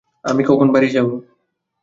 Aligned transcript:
আমি 0.25 0.41
কখন 0.43 0.67
বাড়ি 0.73 0.89
যাব? 0.95 1.07